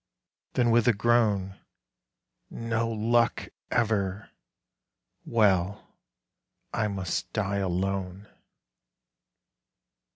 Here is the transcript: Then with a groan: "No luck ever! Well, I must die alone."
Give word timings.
Then 0.53 0.71
with 0.71 0.87
a 0.87 0.93
groan: 0.93 1.59
"No 2.49 2.89
luck 2.89 3.49
ever! 3.69 4.31
Well, 5.27 5.95
I 6.73 6.87
must 6.87 7.31
die 7.33 7.57
alone." 7.57 8.27